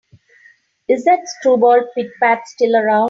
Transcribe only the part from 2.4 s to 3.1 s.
still around?